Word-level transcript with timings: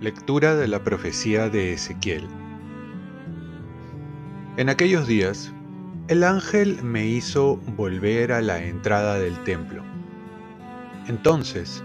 Lectura 0.00 0.54
de 0.54 0.68
la 0.68 0.84
profecía 0.84 1.48
de 1.48 1.72
Ezequiel. 1.72 2.28
En 4.58 4.68
aquellos 4.68 5.06
días, 5.06 5.52
el 6.08 6.22
ángel 6.22 6.82
me 6.82 7.06
hizo 7.06 7.56
volver 7.76 8.30
a 8.30 8.42
la 8.42 8.62
entrada 8.62 9.18
del 9.18 9.42
templo. 9.44 9.82
Entonces, 11.08 11.82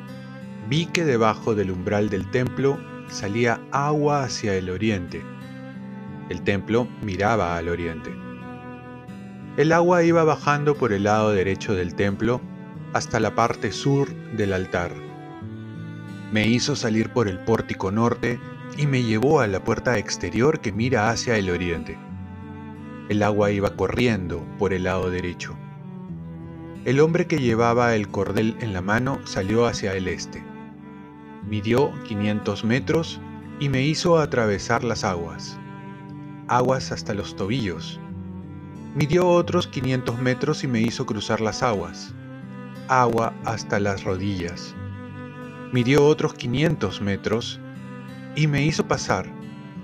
vi 0.68 0.86
que 0.88 1.05
debajo 1.05 1.55
del 1.55 1.71
umbral 1.71 2.10
del 2.10 2.30
templo 2.30 2.78
salía 3.07 3.62
agua 3.71 4.23
hacia 4.23 4.54
el 4.55 4.70
oriente. 4.70 5.23
El 6.30 6.43
templo 6.43 6.88
miraba 7.02 7.57
al 7.57 7.70
oriente. 7.70 8.16
El 9.57 9.71
agua 9.71 10.04
iba 10.04 10.24
bajando 10.24 10.75
por 10.75 10.93
el 10.93 11.04
lado 11.04 11.32
derecho 11.32 11.74
del 11.75 11.96
templo 11.96 12.39
hasta 12.93 13.20
la 13.20 13.36
parte 13.36 13.71
sur 13.71 14.10
del 14.36 14.54
altar 14.54 15.10
me 16.32 16.47
hizo 16.47 16.75
salir 16.75 17.10
por 17.10 17.28
el 17.28 17.39
pórtico 17.39 17.92
norte 17.92 18.39
y 18.78 18.86
me 18.86 19.01
llevó 19.01 19.39
a 19.39 19.47
la 19.47 19.64
puerta 19.64 19.97
exterior 19.97 20.60
que 20.60 20.71
mira 20.71 21.10
hacia 21.10 21.37
el 21.37 21.50
oriente. 21.50 21.97
El 23.09 23.23
agua 23.23 23.50
iba 23.51 23.75
corriendo 23.75 24.46
por 24.59 24.71
el 24.71 24.84
lado 24.84 25.09
derecho. 25.09 25.57
El 26.86 27.00
hombre 27.00 27.25
que 27.25 27.39
llevaba 27.39 27.96
el 27.96 28.09
cordel 28.09 28.56
en 28.61 28.73
la 28.73 28.82
mano 28.82 29.20
salió 29.25 29.65
hacia 29.65 29.93
el 29.93 30.07
este. 30.07 30.43
Midió 31.48 31.92
500 32.03 32.64
metros 32.64 33.20
y 33.59 33.70
me 33.70 33.81
hizo 33.81 34.20
atravesar 34.20 34.84
las 34.84 35.03
aguas, 35.03 35.58
aguas 36.50 36.92
hasta 36.92 37.14
los 37.14 37.36
tobillos. 37.36 38.00
Midió 38.95 39.28
otros 39.28 39.67
500 39.67 40.20
metros 40.20 40.64
y 40.64 40.67
me 40.67 40.81
hizo 40.81 41.06
cruzar 41.06 41.40
las 41.40 41.64
aguas, 41.64 42.14
agua 42.90 43.34
hasta 43.46 43.80
las 43.80 44.04
rodillas 44.04 44.76
midió 45.72 46.04
otros 46.06 46.34
500 46.34 47.02
metros 47.02 47.60
y 48.36 48.48
me 48.48 48.64
hizo 48.64 48.88
pasar 48.88 49.28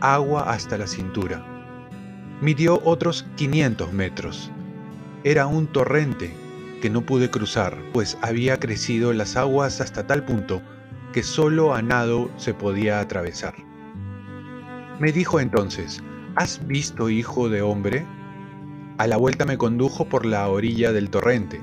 agua 0.02 0.52
hasta 0.52 0.78
la 0.78 0.88
cintura. 0.88 1.46
Midió 2.42 2.82
otros 2.84 3.26
500 3.36 3.94
metros. 3.94 4.52
Era 5.24 5.46
un 5.48 5.68
torrente 5.68 6.36
que 6.82 6.90
no 6.90 7.02
pude 7.02 7.30
cruzar, 7.30 7.78
pues 7.94 8.18
había 8.22 8.60
crecido 8.60 9.14
las 9.14 9.36
aguas 9.38 9.80
hasta 9.80 10.06
tal 10.06 10.26
punto 10.26 10.62
que 11.14 11.24
solo 11.24 11.74
a 11.74 11.82
nado 11.82 12.30
se 12.38 12.54
podía 12.54 13.00
atravesar. 13.00 13.54
Me 15.00 15.12
dijo 15.12 15.40
entonces, 15.40 16.04
¿Has 16.36 16.68
visto, 16.68 17.10
hijo 17.10 17.48
de 17.48 17.62
hombre? 17.62 18.06
A 18.98 19.08
la 19.08 19.16
vuelta 19.16 19.46
me 19.46 19.58
condujo 19.58 20.10
por 20.10 20.26
la 20.26 20.50
orilla 20.50 20.92
del 20.92 21.10
torrente. 21.10 21.62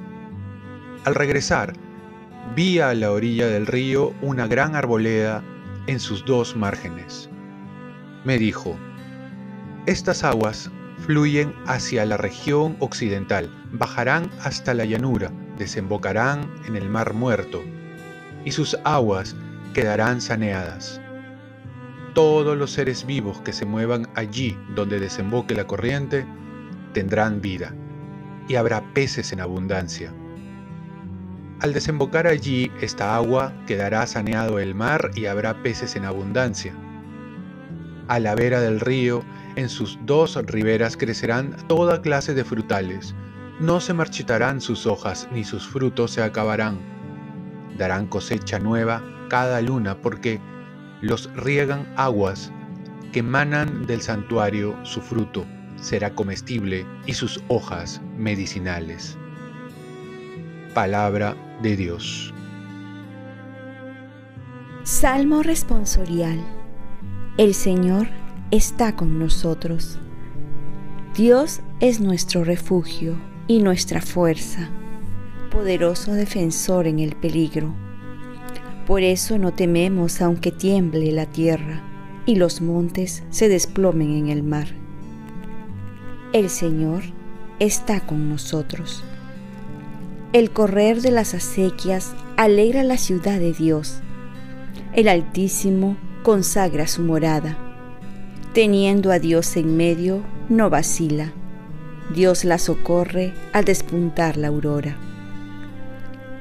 Al 1.05 1.15
regresar, 1.15 1.75
vi 2.57 2.79
a 2.79 2.95
la 2.95 3.13
orilla 3.13 3.49
del 3.49 3.67
río 3.67 4.15
una 4.23 4.47
gran 4.47 4.75
arboleda 4.75 5.45
en 5.89 6.01
sus 6.01 6.25
dos 6.25 6.57
márgenes. 6.57 7.29
Me 8.25 8.39
dijo, 8.39 8.75
estas 9.85 10.25
aguas 10.25 10.71
fluyen 11.01 11.55
hacia 11.67 12.07
la 12.07 12.17
región 12.17 12.77
occidental, 12.79 13.51
bajarán 13.73 14.31
hasta 14.43 14.73
la 14.73 14.87
llanura, 14.87 15.31
desembocarán 15.59 16.51
en 16.67 16.77
el 16.77 16.89
mar 16.89 17.13
muerto, 17.13 17.63
y 18.47 18.53
sus 18.53 18.79
aguas 18.85 19.37
quedarán 19.75 20.23
saneadas. 20.23 21.02
Todos 22.15 22.57
los 22.57 22.71
seres 22.71 23.07
vivos 23.07 23.41
que 23.41 23.53
se 23.53 23.65
muevan 23.65 24.09
allí 24.15 24.57
donde 24.75 25.01
desemboque 25.01 25.55
la 25.55 25.67
corriente 25.67 26.27
tendrán 26.93 27.41
vida, 27.41 27.75
y 28.49 28.57
habrá 28.57 28.83
peces 28.93 29.33
en 29.33 29.41
abundancia 29.41 30.13
al 31.63 31.73
desembocar 31.73 32.27
allí 32.27 32.73
esta 32.81 33.15
agua 33.15 33.53
quedará 33.69 34.05
saneado 34.09 34.59
el 34.59 34.75
mar 34.75 35.13
y 35.15 35.27
habrá 35.27 35.63
peces 35.63 35.95
en 35.95 36.05
abundancia. 36.05 36.75
A 38.09 38.19
la 38.19 38.35
vera 38.35 38.61
del 38.61 38.81
río, 38.81 39.23
en 39.55 39.69
sus 39.69 39.97
dos 40.05 40.35
riberas 40.47 40.97
crecerán 40.97 41.57
toda 41.69 42.03
clase 42.03 42.35
de 42.35 42.45
frutales. 42.45 43.15
No 43.61 43.79
se 43.79 43.95
marchitarán 43.95 44.61
sus 44.61 44.89
hojas 44.89 45.29
ni 45.31 45.45
sus 45.45 45.65
frutos 45.65 46.11
se 46.11 46.25
acabarán. 46.25 46.81
Darán 47.79 48.09
cosecha 48.09 48.59
nueva 48.59 49.01
cada 49.29 49.61
luna 49.61 49.97
porque 50.01 50.41
los 51.03 51.31
riegan 51.35 51.87
aguas 51.97 52.51
que 53.13 53.19
emanan 53.19 53.87
del 53.87 54.01
santuario 54.01 54.75
su 54.85 55.01
fruto 55.03 55.45
será 55.77 56.15
comestible 56.15 56.87
y 57.07 57.13
sus 57.13 57.43
hojas 57.49 58.01
medicinales. 58.17 59.19
Palabra 60.75 61.37
de 61.61 61.77
Dios. 61.77 62.33
Salmo 64.85 65.43
responsorial. 65.43 66.41
El 67.37 67.53
Señor 67.53 68.07
está 68.51 68.95
con 68.95 69.19
nosotros. 69.19 69.99
Dios 71.17 71.61
es 71.81 72.01
nuestro 72.01 72.45
refugio 72.45 73.17
y 73.49 73.59
nuestra 73.59 74.01
fuerza, 74.01 74.71
poderoso 75.51 76.13
defensor 76.13 76.87
en 76.87 77.01
el 77.01 77.17
peligro. 77.17 77.75
Por 78.87 79.03
eso 79.03 79.39
no 79.39 79.53
tememos 79.53 80.21
aunque 80.21 80.51
tiemble 80.51 81.13
la 81.13 81.27
tierra 81.27 81.83
y 82.27 82.37
los 82.37 82.61
montes 82.61 83.23
se 83.31 83.49
desplomen 83.49 84.15
en 84.17 84.29
el 84.29 84.43
mar. 84.43 84.69
El 86.33 86.51
Señor 86.51 87.03
está 87.59 88.01
con 88.01 88.29
nosotros. 88.29 89.05
El 90.33 90.51
correr 90.51 91.01
de 91.01 91.11
las 91.11 91.35
acequias 91.35 92.15
alegra 92.37 92.83
la 92.83 92.97
ciudad 92.97 93.39
de 93.39 93.53
Dios. 93.53 94.01
El 94.95 95.09
Altísimo 95.09 95.97
consagra 96.23 96.87
su 96.87 97.03
morada. 97.03 97.59
Teniendo 98.55 99.11
a 99.13 99.19
Dios 99.19 99.57
en 99.57 99.77
medio, 99.77 100.23
no 100.49 100.71
vacila. 100.71 101.33
Dios 102.15 102.45
la 102.45 102.59
socorre 102.59 103.33
al 103.53 103.65
despuntar 103.65 104.37
la 104.37 104.49
aurora. 104.49 104.97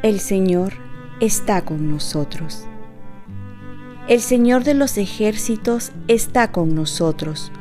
El 0.04 0.20
Señor 0.20 0.74
está 1.22 1.64
con 1.64 1.90
nosotros. 1.90 2.66
El 4.10 4.20
Señor 4.20 4.66
de 4.66 4.74
los 4.74 4.98
ejércitos 4.98 5.94
está 6.10 6.52
con 6.52 6.76
nosotros. 6.76 7.54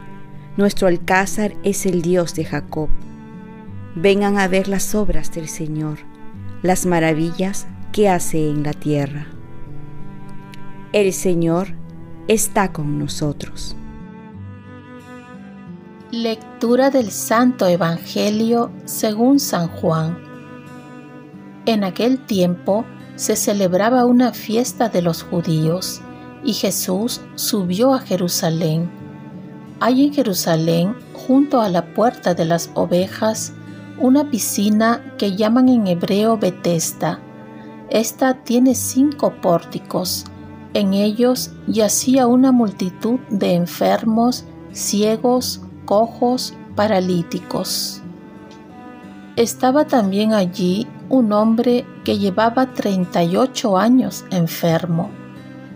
Nuestro 0.56 0.88
alcázar 0.88 1.54
es 1.62 1.87
el 1.87 2.03
Dios 2.03 2.34
de 2.34 2.44
Jacob. 2.44 2.88
Vengan 3.94 4.38
a 4.38 4.48
ver 4.48 4.66
las 4.66 4.97
obras 4.97 5.31
del 5.31 5.48
Señor 5.48 5.98
las 6.62 6.84
maravillas 6.84 7.66
que 7.93 8.09
hace 8.09 8.48
en 8.50 8.62
la 8.62 8.72
tierra. 8.72 9.26
El 10.92 11.12
Señor 11.12 11.69
está 12.28 12.72
con 12.72 12.98
nosotros. 12.98 13.77
Lectura 16.10 16.91
del 16.91 17.10
Santo 17.10 17.66
Evangelio 17.66 18.72
según 18.84 19.38
San 19.38 19.69
Juan. 19.69 20.19
En 21.66 21.84
aquel 21.84 22.19
tiempo 22.27 22.84
se 23.21 23.37
celebraba 23.37 24.07
una 24.07 24.33
fiesta 24.33 24.89
de 24.89 25.03
los 25.03 25.23
judíos 25.23 26.01
y 26.43 26.55
Jesús 26.55 27.21
subió 27.35 27.93
a 27.93 27.99
Jerusalén. 27.99 28.91
Hay 29.79 30.07
en 30.07 30.15
Jerusalén, 30.15 30.97
junto 31.13 31.61
a 31.61 31.69
la 31.69 31.93
puerta 31.93 32.33
de 32.33 32.47
las 32.47 32.71
ovejas, 32.73 33.53
una 33.99 34.31
piscina 34.31 35.05
que 35.19 35.37
llaman 35.37 35.69
en 35.69 35.87
hebreo 35.87 36.39
Betesda. 36.39 37.21
Esta 37.91 38.43
tiene 38.43 38.75
cinco 38.75 39.35
pórticos. 39.43 40.25
En 40.73 40.95
ellos 40.95 41.53
yacía 41.67 42.27
una 42.27 42.53
multitud 42.53 43.21
de 43.29 43.53
enfermos, 43.53 44.47
ciegos, 44.73 45.61
cojos, 45.85 46.55
paralíticos. 46.75 48.01
Estaba 49.37 49.87
también 49.87 50.33
allí 50.33 50.87
un 51.10 51.33
hombre 51.33 51.84
que 52.04 52.18
llevaba 52.18 52.72
38 52.72 53.77
años 53.77 54.24
enfermo. 54.30 55.10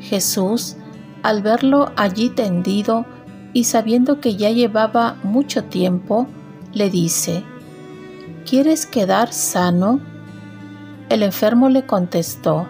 Jesús, 0.01 0.77
al 1.23 1.43
verlo 1.43 1.93
allí 1.97 2.31
tendido 2.31 3.05
y 3.53 3.65
sabiendo 3.65 4.21
que 4.21 4.37
ya 4.37 4.51
llevaba 4.51 5.17
mucho 5.25 5.65
tiempo, 5.65 6.27
le 6.73 6.89
dice, 6.89 7.45
¿Quieres 8.49 8.87
quedar 8.87 9.33
sano? 9.33 10.01
El 11.09 11.23
enfermo 11.23 11.69
le 11.69 11.85
contestó, 11.85 12.69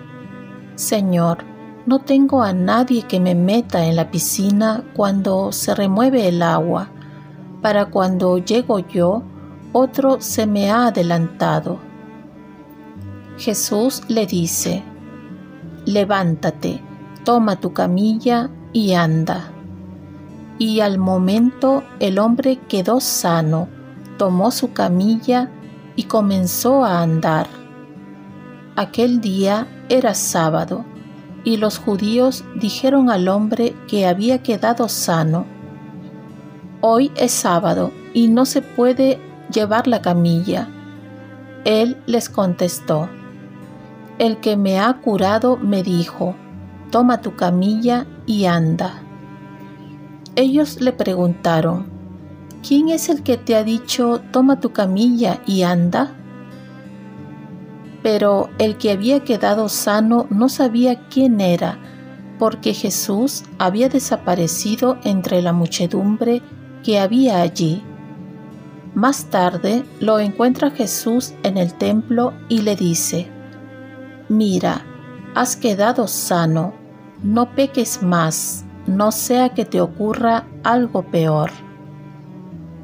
Señor, 0.75 1.39
no 1.87 2.01
tengo 2.01 2.43
a 2.43 2.55
nadie 2.55 3.03
que 3.03 3.21
me 3.21 3.35
meta 3.35 3.85
en 3.85 3.97
la 3.97 4.11
piscina 4.11 4.85
cuando 4.95 5.53
se 5.53 5.75
remueve 5.75 6.29
el 6.29 6.43
agua. 6.43 6.89
Para 7.61 7.87
cuando 7.87 8.39
llego 8.39 8.79
yo, 8.79 9.23
otro 9.73 10.21
se 10.21 10.47
me 10.47 10.71
ha 10.71 10.87
adelantado. 10.87 11.79
Jesús 13.39 14.03
le 14.09 14.27
dice, 14.27 14.83
Levántate, 15.87 16.81
toma 17.25 17.61
tu 17.61 17.73
camilla 17.73 18.51
y 18.73 18.95
anda. 18.95 19.51
Y 20.59 20.81
al 20.81 20.99
momento 20.99 21.83
el 21.99 22.19
hombre 22.19 22.59
quedó 22.69 23.01
sano 23.01 23.69
tomó 24.17 24.51
su 24.51 24.73
camilla 24.73 25.51
y 25.97 26.05
comenzó 26.05 26.85
a 26.85 27.03
andar. 27.03 27.47
Aquel 28.77 29.21
día 29.21 29.67
era 29.89 30.15
sábado, 30.15 30.85
y 31.45 31.59
los 31.59 31.79
judíos 31.79 32.45
dijeron 32.57 33.11
al 33.11 33.29
hombre 33.29 33.75
que 33.87 34.07
había 34.07 34.43
quedado 34.43 34.89
sano, 34.89 35.47
Hoy 36.81 37.13
es 37.17 37.33
sábado 37.33 37.93
y 38.13 38.29
no 38.29 38.45
se 38.45 38.61
puede 38.61 39.19
llevar 39.51 39.87
la 39.87 40.03
camilla. 40.03 40.69
Él 41.65 41.97
les 42.05 42.29
contestó, 42.29 43.09
El 44.19 44.39
que 44.39 44.57
me 44.57 44.79
ha 44.79 44.93
curado 44.95 45.57
me 45.57 45.83
dijo, 45.83 46.37
Toma 46.91 47.21
tu 47.21 47.35
camilla 47.35 48.07
y 48.27 48.45
anda. 48.45 49.03
Ellos 50.37 50.81
le 50.81 50.93
preguntaron, 50.93 51.87
¿quién 52.67 52.91
es 52.91 53.09
el 53.09 53.25
que 53.25 53.37
te 53.37 53.57
ha 53.57 53.65
dicho, 53.65 54.21
toma 54.31 54.61
tu 54.61 54.71
camilla 54.73 55.41
y 55.47 55.63
anda? 55.63 56.15
Pero 58.05 58.51
el 58.59 58.77
que 58.79 58.93
había 58.93 59.25
quedado 59.25 59.69
sano 59.69 60.29
no 60.31 60.49
sabía 60.49 61.09
quién 61.09 61.41
era, 61.41 61.79
porque 62.39 62.73
Jesús 62.73 63.43
había 63.59 63.89
desaparecido 63.89 64.99
entre 65.03 65.43
la 65.43 65.53
muchedumbre 65.53 66.41
que 66.85 67.01
había 67.01 67.41
allí. 67.41 67.83
Más 68.95 69.25
tarde 69.25 69.85
lo 69.99 70.21
encuentra 70.21 70.71
Jesús 70.71 71.35
en 71.43 71.59
el 71.59 71.75
templo 71.75 72.33
y 72.49 72.63
le 72.63 72.77
dice, 72.77 73.34
Mira, 74.35 74.85
has 75.35 75.55
quedado 75.55 76.09
sano, 76.09 76.75
no 77.23 77.55
peques 77.55 78.03
más 78.03 78.65
no 78.87 79.13
sea 79.13 79.51
que 79.51 79.65
te 79.65 79.81
ocurra 79.81 80.47
algo 80.63 81.03
peor. 81.03 81.51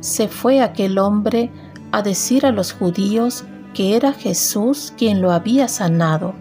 Se 0.00 0.28
fue 0.28 0.62
aquel 0.62 0.98
hombre 0.98 1.50
a 1.92 2.02
decir 2.02 2.46
a 2.46 2.52
los 2.52 2.72
judíos 2.72 3.44
que 3.74 3.96
era 3.96 4.12
Jesús 4.12 4.94
quien 4.96 5.20
lo 5.20 5.32
había 5.32 5.68
sanado. 5.68 6.34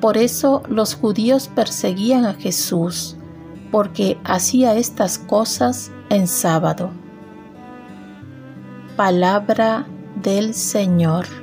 Por 0.00 0.18
eso 0.18 0.62
los 0.68 0.94
judíos 0.94 1.48
perseguían 1.48 2.26
a 2.26 2.34
Jesús, 2.34 3.16
porque 3.70 4.18
hacía 4.24 4.74
estas 4.74 5.18
cosas 5.18 5.90
en 6.10 6.26
sábado. 6.26 6.90
Palabra 8.96 9.86
del 10.16 10.52
Señor. 10.52 11.41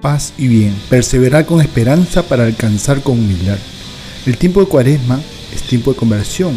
Paz 0.00 0.32
y 0.38 0.48
bien, 0.48 0.74
perseverar 0.88 1.46
con 1.46 1.60
esperanza 1.60 2.22
para 2.22 2.44
alcanzar 2.44 3.02
con 3.02 3.18
humildad. 3.18 3.58
El 4.26 4.36
tiempo 4.36 4.60
de 4.60 4.66
cuaresma 4.66 5.20
es 5.54 5.62
tiempo 5.62 5.92
de 5.92 5.98
conversión. 5.98 6.56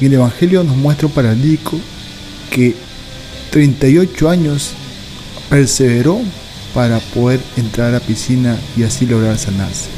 Y 0.00 0.06
el 0.06 0.14
Evangelio 0.14 0.64
nos 0.64 0.76
muestra 0.76 1.06
un 1.06 1.12
paralítico 1.12 1.78
que 2.50 2.74
38 3.50 4.28
años 4.30 4.72
perseveró 5.48 6.20
para 6.74 6.98
poder 6.98 7.40
entrar 7.56 7.88
a 7.88 7.92
la 7.92 8.00
piscina 8.00 8.56
y 8.76 8.84
así 8.84 9.06
lograr 9.06 9.36
sanarse, 9.36 9.88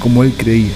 como 0.00 0.22
él 0.22 0.32
creía. 0.36 0.74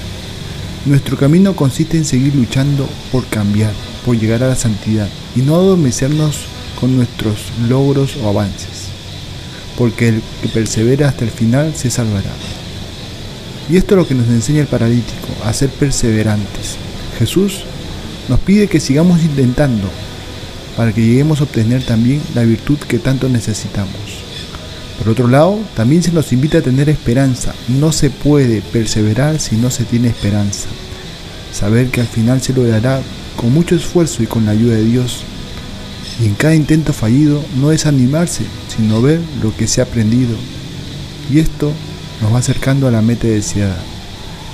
Nuestro 0.87 1.17
camino 1.17 1.55
consiste 1.55 1.99
en 1.99 2.06
seguir 2.06 2.35
luchando 2.35 2.88
por 3.12 3.26
cambiar, 3.26 3.73
por 4.05 4.19
llegar 4.19 4.43
a 4.43 4.49
la 4.49 4.56
santidad 4.56 5.08
y 5.37 5.41
no 5.41 5.55
adormecernos 5.55 6.47
con 6.81 6.97
nuestros 6.97 7.37
logros 7.69 8.17
o 8.17 8.29
avances 8.31 8.80
porque 9.81 10.09
el 10.09 10.23
que 10.43 10.49
persevera 10.49 11.09
hasta 11.09 11.25
el 11.25 11.31
final 11.31 11.73
se 11.75 11.88
salvará. 11.91 12.29
Y 13.71 13.79
esto 13.79 13.94
es 13.94 13.99
lo 13.99 14.06
que 14.06 14.15
nos 14.15 14.29
enseña 14.29 14.61
el 14.61 14.67
paralítico, 14.67 15.29
a 15.43 15.55
ser 15.55 15.71
perseverantes. 15.71 16.77
Jesús 17.19 17.62
nos 18.29 18.41
pide 18.41 18.69
que 18.69 18.79
sigamos 18.79 19.23
intentando 19.23 19.88
para 20.77 20.93
que 20.93 21.00
lleguemos 21.00 21.41
a 21.41 21.44
obtener 21.44 21.82
también 21.82 22.21
la 22.35 22.43
virtud 22.43 22.77
que 22.77 22.99
tanto 22.99 23.31
necesitamos. 23.31 23.94
Por 24.99 25.09
otro 25.09 25.29
lado, 25.29 25.59
también 25.75 26.03
se 26.03 26.12
nos 26.12 26.31
invita 26.35 26.59
a 26.59 26.62
tener 26.62 26.91
esperanza. 26.91 27.55
No 27.69 27.91
se 27.91 28.11
puede 28.11 28.61
perseverar 28.61 29.41
si 29.41 29.56
no 29.56 29.71
se 29.71 29.85
tiene 29.85 30.09
esperanza. 30.09 30.69
Saber 31.55 31.88
que 31.88 32.03
al 32.03 32.06
final 32.06 32.43
se 32.43 32.53
logrará 32.53 33.00
con 33.35 33.55
mucho 33.55 33.76
esfuerzo 33.76 34.23
y 34.23 34.26
con 34.26 34.44
la 34.44 34.50
ayuda 34.50 34.75
de 34.75 34.85
Dios 34.85 35.23
y 36.21 36.26
en 36.26 36.35
cada 36.35 36.55
intento 36.55 36.93
fallido 36.93 37.43
no 37.59 37.71
desanimarse, 37.71 38.44
sino 38.81 39.03
ver 39.03 39.21
lo 39.43 39.55
que 39.55 39.67
se 39.67 39.81
ha 39.81 39.85
aprendido. 39.85 40.35
Y 41.31 41.38
esto 41.38 41.71
nos 42.23 42.32
va 42.32 42.38
acercando 42.38 42.88
a 42.88 42.91
la 42.91 43.03
meta 43.03 43.27
deseada. 43.27 43.77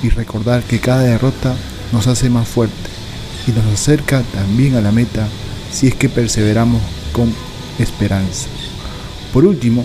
Y 0.03 0.09
recordar 0.09 0.65
que 0.65 0.81
cada 0.81 1.03
derrota 1.03 1.55
nos 1.93 2.09
hace 2.09 2.29
más 2.29 2.49
fuerte 2.49 2.75
y 3.47 3.53
nos 3.53 3.65
acerca 3.67 4.23
también 4.35 4.75
a 4.75 4.81
la 4.81 4.91
meta 4.91 5.29
si 5.73 5.87
es 5.87 5.95
que 5.95 6.09
perseveramos 6.09 6.83
con 7.13 7.33
esperanza. 7.79 8.49
Por 9.33 9.45
último, 9.45 9.85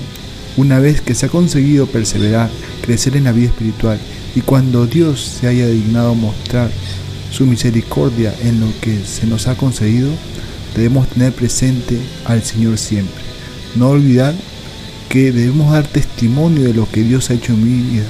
una 0.58 0.80
vez 0.80 1.02
que 1.02 1.14
se 1.14 1.28
ha 1.28 1.30
conseguido 1.30 1.86
perseverar, 1.86 2.50
crecer 2.82 3.16
en 3.16 3.26
la 3.26 3.32
vida 3.32 3.50
espiritual 3.50 4.00
y 4.36 4.42
cuando 4.42 4.88
Dios 4.88 5.22
se 5.40 5.48
haya 5.48 5.68
dignado 5.68 6.16
mostrar 6.16 6.72
su 7.32 7.46
misericordia 7.46 8.34
en 8.42 8.60
lo 8.60 8.68
que 8.82 9.00
se 9.06 9.28
nos 9.28 9.48
ha 9.48 9.56
concedido, 9.56 10.10
debemos 10.76 11.08
tener 11.10 11.32
presente 11.32 12.00
al 12.26 12.44
Señor 12.44 12.78
siempre. 12.78 13.31
No 13.76 13.90
olvidar 13.90 14.36
que 15.08 15.32
debemos 15.32 15.72
dar 15.72 15.88
testimonio 15.88 16.64
de 16.64 16.74
lo 16.74 16.90
que 16.90 17.04
Dios 17.04 17.30
ha 17.30 17.34
hecho 17.34 17.54
en 17.54 17.64
mi 17.64 17.92
vida, 17.92 18.06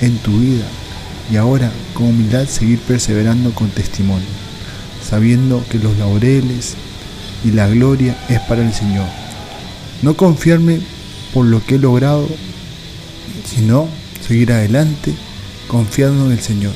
en 0.00 0.16
tu 0.18 0.38
vida, 0.38 0.64
y 1.32 1.36
ahora 1.36 1.72
con 1.92 2.06
humildad 2.06 2.46
seguir 2.46 2.78
perseverando 2.80 3.52
con 3.52 3.68
testimonio, 3.70 4.26
sabiendo 5.08 5.64
que 5.68 5.78
los 5.78 5.96
laureles 5.98 6.74
y 7.44 7.52
la 7.52 7.68
gloria 7.68 8.16
es 8.28 8.40
para 8.40 8.62
el 8.62 8.72
Señor. 8.72 9.06
No 10.02 10.16
confiarme 10.16 10.80
por 11.32 11.46
lo 11.46 11.64
que 11.64 11.76
he 11.76 11.78
logrado, 11.78 12.28
sino 13.44 13.88
seguir 14.26 14.52
adelante 14.52 15.14
confiando 15.68 16.26
en 16.26 16.32
el 16.32 16.40
Señor. 16.40 16.74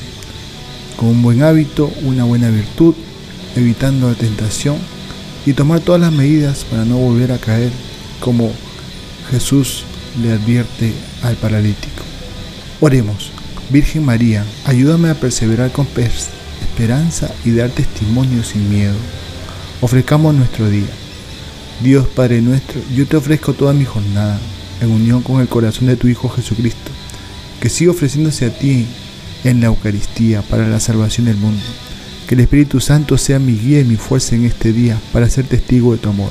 Con 0.97 1.09
un 1.09 1.23
buen 1.23 1.43
hábito, 1.43 1.93
una 2.03 2.25
buena 2.25 2.50
virtud, 2.50 2.95
evitando 3.56 4.09
la 4.09 4.15
tentación 4.15 4.77
y 5.47 5.53
tomar 5.53 5.81
todas 5.81 6.00
las 6.00 6.12
medidas 6.12 6.65
para 6.65 6.85
no 6.85 6.97
volver 6.97 7.33
a 7.33 7.39
caer 7.39 7.71
como 8.20 8.50
Jesús 9.31 9.85
le 10.23 10.32
advierte 10.32 10.93
al 11.23 11.37
paralítico. 11.37 12.05
Oremos, 12.81 13.31
Virgen 13.70 14.05
María, 14.05 14.44
ayúdame 14.65 15.11
a 15.11 15.15
perseverar 15.15 15.73
con 15.73 15.87
esperanza 15.97 17.31
y 17.44 17.53
dar 17.53 17.70
testimonio 17.70 18.43
sin 18.43 18.69
miedo. 18.70 18.97
Ofrezcamos 19.81 20.35
nuestro 20.35 20.69
día. 20.69 20.88
Dios 21.83 22.07
Padre 22.09 22.40
nuestro, 22.40 22.81
yo 22.95 23.07
te 23.07 23.16
ofrezco 23.16 23.52
toda 23.52 23.73
mi 23.73 23.85
jornada 23.85 24.38
en 24.81 24.90
unión 24.90 25.23
con 25.23 25.40
el 25.40 25.49
corazón 25.49 25.87
de 25.87 25.97
tu 25.97 26.09
Hijo 26.09 26.28
Jesucristo, 26.28 26.90
que 27.61 27.69
sigue 27.69 27.90
ofreciéndose 27.90 28.47
a 28.47 28.59
ti 28.59 28.87
en 29.45 29.61
la 29.61 29.66
Eucaristía 29.66 30.43
para 30.43 30.69
la 30.69 30.81
salvación 30.81 31.26
del 31.26 31.37
mundo 31.37 31.62
que 32.28 32.35
el 32.35 32.43
Espíritu 32.43 32.78
Santo 32.78 33.16
sea 33.16 33.38
mi 33.38 33.57
guía 33.57 33.81
y 33.81 33.85
mi 33.85 33.97
fuerza 33.97 34.37
en 34.37 34.45
este 34.45 34.71
día 34.71 35.00
para 35.14 35.31
ser 35.31 35.47
testigo 35.47 35.93
de 35.93 35.99
tu 35.99 36.11
amor. 36.11 36.31